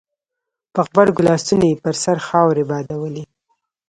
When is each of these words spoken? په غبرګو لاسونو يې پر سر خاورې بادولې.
په 0.73 0.79
غبرګو 0.87 1.25
لاسونو 1.27 1.65
يې 1.71 1.81
پر 1.83 1.95
سر 2.03 2.17
خاورې 2.27 2.63
بادولې. 2.69 3.23